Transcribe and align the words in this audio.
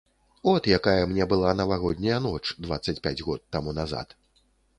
От 0.51 0.69
якая 0.77 1.03
мне 1.11 1.27
была 1.33 1.51
навагодняя 1.59 2.17
ноч 2.27 2.41
дваццаць 2.67 2.97
пяць 3.05 3.15
год 3.29 3.45
таму 3.59 3.79
назад. 3.83 4.17